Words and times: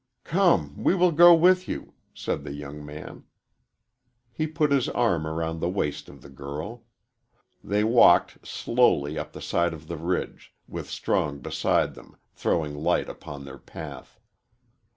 "Come, 0.23 0.81
we 0.83 0.95
will 0.95 1.11
go 1.11 1.35
with 1.35 1.67
you," 1.67 1.93
said 2.11 2.43
the 2.43 2.53
young 2.55 2.83
man. 2.83 3.25
He 4.31 4.47
put 4.47 4.71
his 4.71 4.89
arm 4.89 5.27
around 5.27 5.59
the 5.59 5.69
waist 5.69 6.09
of 6.09 6.23
the 6.23 6.29
girl. 6.31 6.85
They 7.63 7.83
walked 7.83 8.39
slowly 8.47 9.19
up 9.19 9.31
the 9.31 9.41
side 9.41 9.75
of 9.75 9.87
the 9.87 9.97
ridge, 9.97 10.55
with 10.67 10.89
Strong 10.89 11.41
beside 11.41 11.93
them, 11.93 12.17
throwing 12.33 12.73
light 12.73 13.09
upon 13.09 13.45
their 13.45 13.59
path. 13.59 14.19